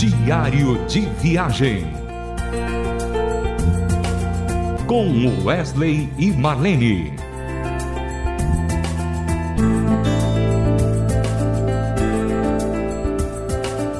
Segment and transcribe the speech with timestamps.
[0.00, 1.84] Diário de Viagem.
[4.86, 7.12] Com Wesley e Marlene.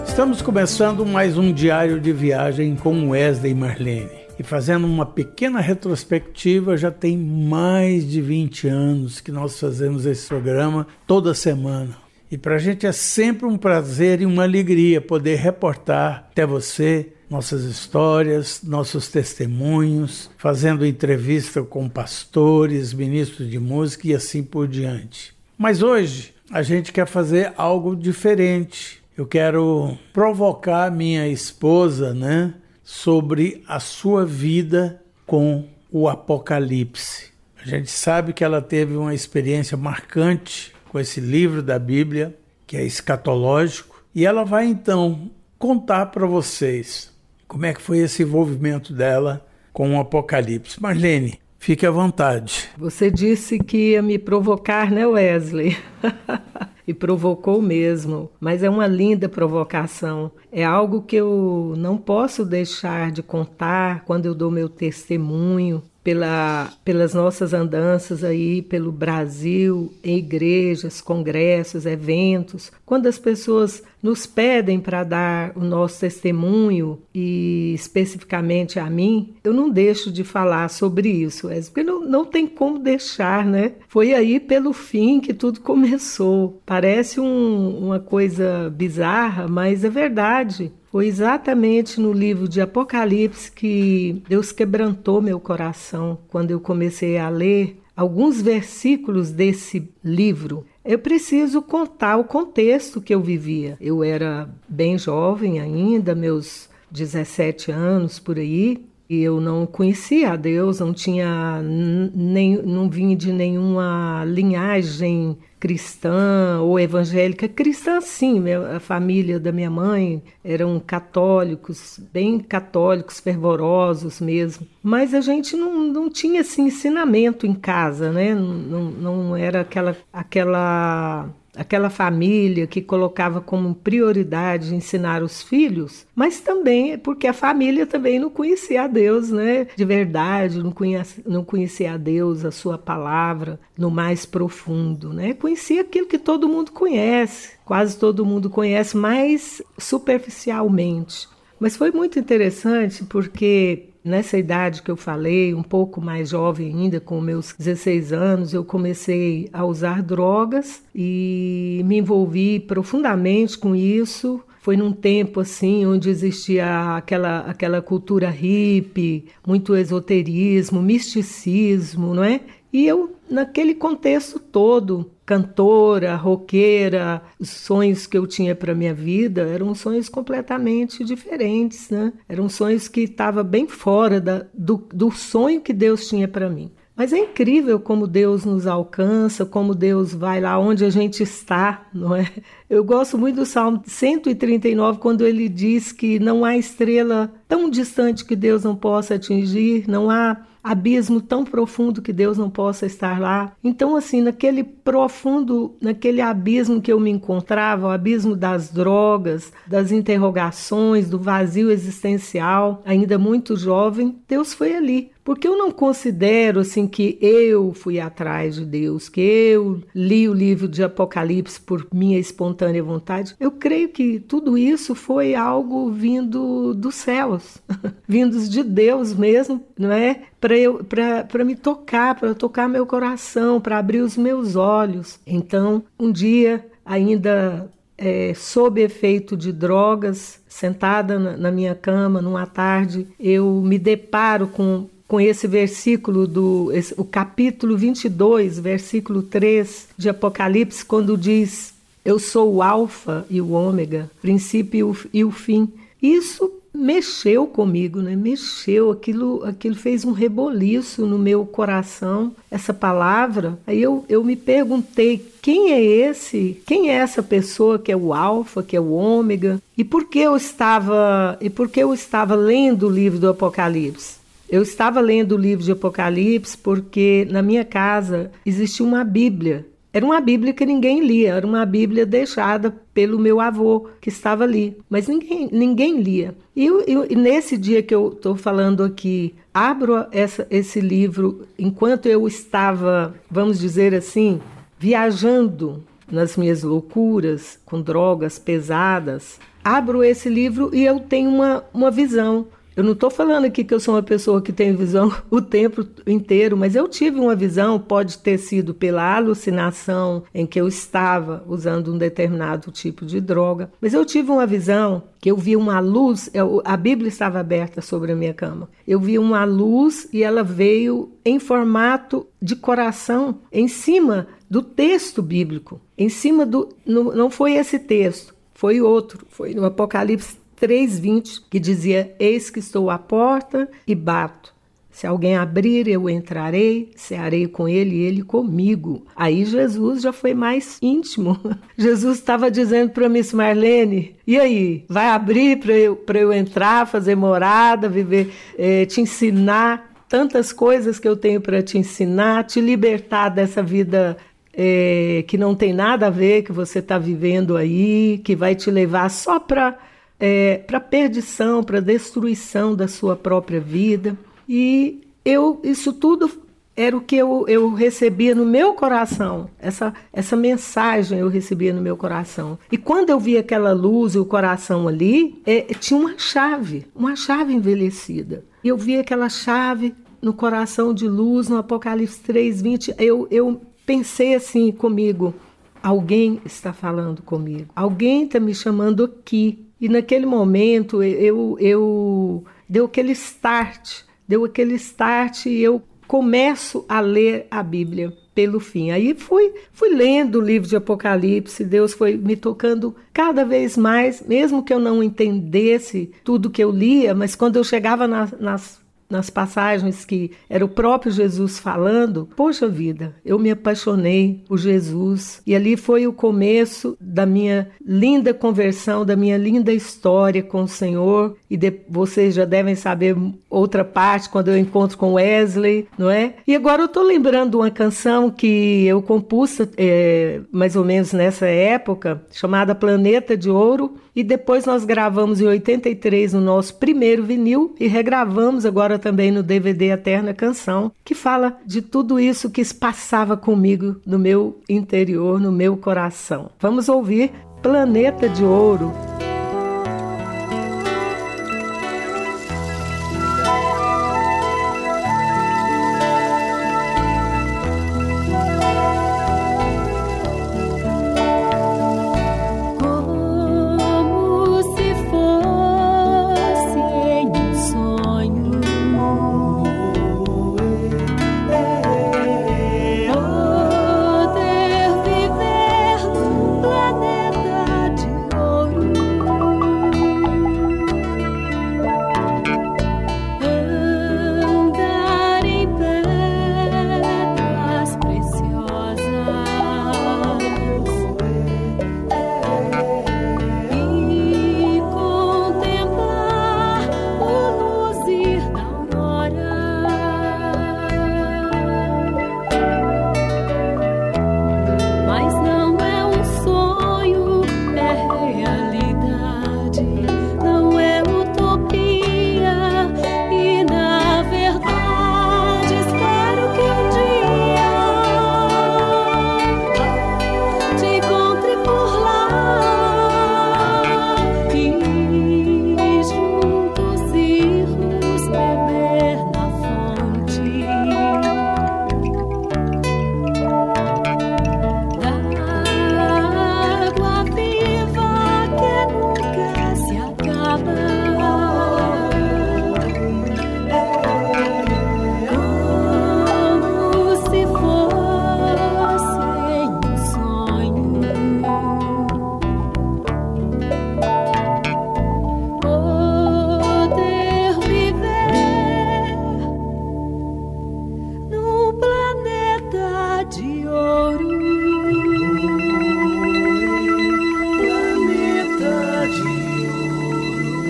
[0.07, 4.11] Estamos começando mais um diário de viagem com Wesley e Marlene.
[4.39, 10.27] E fazendo uma pequena retrospectiva, já tem mais de 20 anos que nós fazemos esse
[10.27, 12.10] programa toda semana.
[12.31, 17.13] E para a gente é sempre um prazer e uma alegria poder reportar até você
[17.29, 25.35] nossas histórias, nossos testemunhos, fazendo entrevista com pastores, ministros de música e assim por diante.
[25.59, 29.01] Mas hoje a gente quer fazer algo diferente.
[29.17, 37.31] Eu quero provocar minha esposa, né, sobre a sua vida com o Apocalipse.
[37.63, 42.37] A gente sabe que ela teve uma experiência marcante com esse livro da Bíblia,
[42.67, 47.13] que é escatológico, e ela vai então contar para vocês
[47.47, 50.83] como é que foi esse envolvimento dela com o Apocalipse.
[50.83, 52.69] Marlene, fique à vontade.
[52.77, 55.77] Você disse que ia me provocar, né, Wesley?
[56.87, 60.33] e provocou mesmo, mas é uma linda provocação.
[60.51, 66.73] É algo que eu não posso deixar de contar quando eu dou meu testemunho, pela,
[66.85, 74.81] pelas nossas andanças aí pelo Brasil, em igrejas, congressos, eventos, quando as pessoas nos pedem
[74.81, 81.09] para dar o nosso testemunho e especificamente a mim, eu não deixo de falar sobre
[81.09, 83.73] isso, porque não, não tem como deixar, né?
[83.89, 86.61] Foi aí pelo fim que tudo começou.
[86.65, 90.73] Parece um, uma coisa bizarra, mas é verdade.
[90.91, 97.29] Foi exatamente no livro de Apocalipse que Deus quebrantou meu coração quando eu comecei a
[97.29, 100.67] ler alguns versículos desse livro.
[100.85, 103.77] Eu preciso contar o contexto que eu vivia.
[103.81, 110.37] Eu era bem jovem ainda, meus 17 anos por aí, e eu não conhecia a
[110.37, 117.49] Deus, não tinha nem não vim de nenhuma linhagem cristã ou evangélica.
[117.49, 124.65] Cristã sim, a família da minha mãe eram católicos, bem católicos, fervorosos mesmo.
[124.81, 128.33] Mas a gente não, não tinha esse ensinamento em casa, né?
[128.33, 136.41] Não, não era aquela aquela aquela família que colocava como prioridade ensinar os filhos, mas
[136.41, 139.67] também porque a família também não conhecia a Deus, né?
[139.77, 145.35] De verdade, não conhecia, não conhecia a Deus, a sua palavra no mais profundo, né?
[145.35, 151.29] Conhecia aquilo que todo mundo conhece, quase todo mundo conhece, mas superficialmente.
[151.59, 157.01] Mas foi muito interessante porque Nessa idade que eu falei, um pouco mais jovem ainda,
[157.01, 164.41] com meus 16 anos, eu comecei a usar drogas e me envolvi profundamente com isso.
[164.63, 172.41] Foi num tempo assim onde existia aquela, aquela cultura hippie, muito esoterismo, misticismo, não é?
[172.73, 179.43] E eu, naquele contexto todo, cantora, roqueira, os sonhos que eu tinha para minha vida
[179.43, 182.13] eram sonhos completamente diferentes, né?
[182.29, 186.73] Eram sonhos que estavam bem fora da, do, do sonho que Deus tinha para mim.
[186.97, 191.87] Mas é incrível como Deus nos alcança, como Deus vai lá onde a gente está,
[191.95, 192.29] não é?
[192.69, 198.25] Eu gosto muito do Salmo 139, quando ele diz que não há estrela tão distante
[198.25, 203.21] que Deus não possa atingir, não há abismo tão profundo que Deus não possa estar
[203.21, 203.53] lá.
[203.63, 209.91] Então, assim, naquele profundo, naquele abismo que eu me encontrava, o abismo das drogas, das
[209.93, 215.11] interrogações, do vazio existencial, ainda muito jovem, Deus foi ali.
[215.25, 220.35] Porque eu não considero assim que eu fui atrás de Deus, que eu li o
[220.35, 223.35] livro de Apocalipse por minha espontânea vontade.
[223.39, 227.59] Eu creio que tudo isso foi algo vindo dos céus,
[228.09, 230.23] vindos de Deus mesmo, não é?
[230.41, 235.21] Para me tocar, para tocar meu coração, para abrir os meus olhos.
[235.27, 237.71] Então, um dia, ainda
[238.01, 244.49] é, sob efeito de drogas, sentada na, na minha cama numa tarde, eu me deparo
[244.49, 251.75] com com esse versículo do esse, o capítulo 22, versículo 3 de Apocalipse, quando diz:
[252.05, 255.69] Eu sou o alfa e o ômega, princípio e o fim.
[256.01, 258.15] Isso mexeu comigo, né?
[258.15, 263.59] Mexeu, aquilo, aquilo fez um reboliço no meu coração, essa palavra.
[263.67, 266.63] Aí eu, eu me perguntei quem é esse?
[266.65, 269.61] Quem é essa pessoa que é o alfa, que é o ômega?
[269.77, 274.20] E por que eu estava e por que eu estava lendo o livro do Apocalipse?
[274.51, 279.65] Eu estava lendo o livro de Apocalipse porque na minha casa existia uma Bíblia.
[279.93, 284.45] Era uma Bíblia que ninguém lia, era uma Bíblia deixada pelo meu avô que estava
[284.45, 286.35] ali, mas ninguém, ninguém lia.
[286.55, 292.27] E, e nesse dia que eu estou falando aqui, abro essa, esse livro enquanto eu
[292.27, 294.41] estava, vamos dizer assim,
[294.79, 299.39] viajando nas minhas loucuras com drogas pesadas.
[299.63, 302.47] Abro esse livro e eu tenho uma, uma visão
[302.81, 305.87] eu não estou falando aqui que eu sou uma pessoa que tem visão o tempo
[306.07, 311.45] inteiro, mas eu tive uma visão, pode ter sido pela alucinação em que eu estava
[311.47, 315.79] usando um determinado tipo de droga, mas eu tive uma visão que eu vi uma
[315.79, 316.31] luz,
[316.65, 318.71] a Bíblia estava aberta sobre a minha cama.
[318.89, 325.21] Eu vi uma luz e ela veio em formato de coração em cima do texto
[325.21, 326.71] bíblico, em cima do.
[326.87, 332.91] não foi esse texto, foi outro, foi no Apocalipse 3:20, que dizia: Eis que estou
[332.91, 334.55] à porta e bato.
[334.91, 339.07] Se alguém abrir, eu entrarei, cearei com ele e ele comigo.
[339.17, 341.39] Aí Jesus já foi mais íntimo.
[341.79, 347.15] Jesus estava dizendo para Miss Marlene: e aí, vai abrir para eu, eu entrar, fazer
[347.15, 353.29] morada, viver, eh, te ensinar tantas coisas que eu tenho para te ensinar, te libertar
[353.29, 354.17] dessa vida
[354.53, 358.71] é, que não tem nada a ver que você está vivendo aí, que vai te
[358.71, 359.79] levar só para
[360.21, 364.17] é, para perdição, para destruição da sua própria vida.
[364.49, 366.31] E eu, isso tudo
[366.77, 369.51] era o que eu, eu recebia no meu coração.
[369.59, 372.59] Essa, essa mensagem eu recebia no meu coração.
[372.71, 377.17] E quando eu vi aquela luz e o coração ali, é, tinha uma chave, uma
[377.17, 378.45] chave envelhecida.
[378.63, 382.95] E eu vi aquela chave no coração de luz, no Apocalipse 3:20.
[382.99, 385.35] Eu, eu pensei assim comigo:
[385.83, 389.67] alguém está falando comigo, alguém está me chamando aqui.
[389.81, 397.01] E naquele momento eu, eu deu aquele start, deu aquele start e eu começo a
[397.01, 398.91] ler a Bíblia pelo fim.
[398.91, 404.23] Aí fui, fui lendo o livro de Apocalipse, Deus foi me tocando cada vez mais,
[404.27, 408.81] mesmo que eu não entendesse tudo que eu lia, mas quando eu chegava nas, nas
[409.11, 415.43] nas passagens que era o próprio Jesus falando, poxa vida, eu me apaixonei por Jesus.
[415.47, 420.69] E ali foi o começo da minha linda conversão, da minha linda história com o
[420.69, 421.37] Senhor.
[421.51, 423.17] E de, vocês já devem saber
[423.49, 426.35] outra parte quando eu encontro com Wesley, não é?
[426.47, 431.47] E agora eu estou lembrando uma canção que eu compus é, mais ou menos nessa
[431.47, 437.75] época, chamada Planeta de Ouro, e depois nós gravamos em 83 o nosso primeiro vinil
[437.79, 443.37] e regravamos agora também no DVD Eterna Canção, que fala de tudo isso que passava
[443.37, 446.51] comigo no meu interior, no meu coração.
[446.61, 449.10] Vamos ouvir Planeta de Ouro.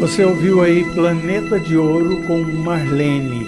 [0.00, 3.47] Você ouviu aí Planeta de Ouro com Marlene.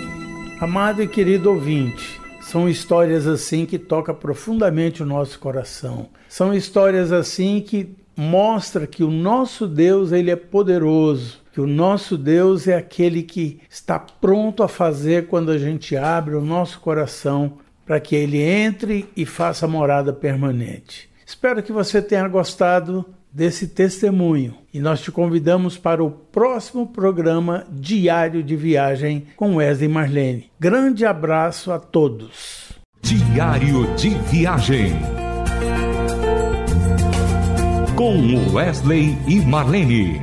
[0.61, 6.11] Amado e querido ouvinte, são histórias assim que tocam profundamente o nosso coração.
[6.29, 12.19] São histórias assim que mostra que o nosso Deus ele é poderoso, que o nosso
[12.19, 17.55] Deus é aquele que está pronto a fazer quando a gente abre o nosso coração
[17.87, 21.09] para que ele entre e faça morada permanente.
[21.25, 27.65] Espero que você tenha gostado desse testemunho e nós te convidamos para o próximo programa
[27.71, 30.51] Diário de Viagem com Wesley Marlene.
[30.59, 32.73] Grande abraço a todos.
[33.03, 34.93] Diário de Viagem
[37.97, 40.23] com Wesley e Marlene.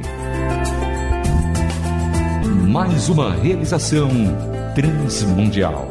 [2.68, 4.10] Mais uma realização
[4.76, 5.88] transmundial.